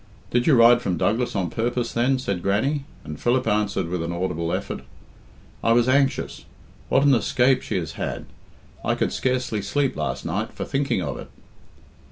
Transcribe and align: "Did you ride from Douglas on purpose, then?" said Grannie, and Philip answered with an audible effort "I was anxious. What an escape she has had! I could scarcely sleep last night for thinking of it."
"Did 0.31 0.47
you 0.47 0.55
ride 0.55 0.81
from 0.81 0.97
Douglas 0.97 1.35
on 1.35 1.51
purpose, 1.51 1.93
then?" 1.93 2.17
said 2.17 2.41
Grannie, 2.41 2.85
and 3.03 3.19
Philip 3.19 3.45
answered 3.47 3.87
with 3.87 4.01
an 4.01 4.11
audible 4.11 4.51
effort 4.51 4.81
"I 5.63 5.73
was 5.73 5.87
anxious. 5.87 6.45
What 6.89 7.03
an 7.03 7.13
escape 7.13 7.61
she 7.61 7.77
has 7.77 7.91
had! 7.91 8.25
I 8.83 8.95
could 8.95 9.13
scarcely 9.13 9.61
sleep 9.61 9.95
last 9.95 10.25
night 10.25 10.53
for 10.53 10.65
thinking 10.65 11.03
of 11.03 11.19
it." 11.19 11.29